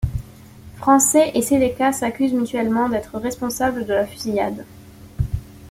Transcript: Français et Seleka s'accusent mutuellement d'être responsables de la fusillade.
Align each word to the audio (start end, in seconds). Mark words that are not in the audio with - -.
Français 0.77 1.29
et 1.35 1.43
Seleka 1.43 1.93
s'accusent 1.93 2.33
mutuellement 2.33 2.89
d'être 2.89 3.19
responsables 3.19 3.85
de 3.85 3.93
la 3.93 4.07
fusillade. 4.07 4.65